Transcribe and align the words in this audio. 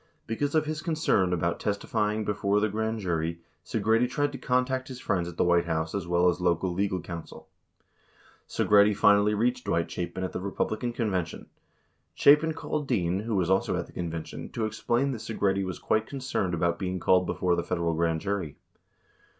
Because 0.25 0.55
of 0.55 0.65
his 0.65 0.81
concern 0.81 1.31
about 1.31 1.59
testifying 1.59 2.25
before 2.25 2.59
the 2.59 2.69
grand 2.69 3.01
jury, 3.01 3.39
Segretti 3.63 4.09
tried 4.09 4.31
to 4.31 4.39
contact 4.39 4.87
his 4.87 4.99
friends 4.99 5.27
at 5.27 5.37
the 5.37 5.43
White 5.43 5.65
House 5.67 5.93
as 5.93 6.07
well 6.07 6.27
as 6.27 6.41
local 6.41 6.73
legal 6.73 6.99
counsel. 7.01 7.47
Segretti 8.47 8.97
finally 8.97 9.35
reached 9.35 9.63
Dwight 9.65 9.91
Chapin 9.91 10.23
at 10.23 10.31
the 10.31 10.41
Republican 10.41 10.91
Conven 10.91 11.27
tion. 11.27 11.45
Chapin 12.15 12.53
called 12.55 12.87
Dean, 12.87 13.19
who 13.19 13.35
was 13.35 13.51
also 13.51 13.75
at 13.77 13.85
the 13.85 13.93
convention, 13.93 14.49
to 14.53 14.65
explain 14.65 15.11
that 15.11 15.21
Segretti 15.21 15.63
was 15.63 15.77
quite 15.77 16.07
concerned 16.07 16.55
about 16.55 16.79
being 16.79 16.99
called 16.99 17.27
before 17.27 17.55
the 17.55 17.61
Federal 17.63 17.93
grand 17.93 18.21
jury. 18.21 18.55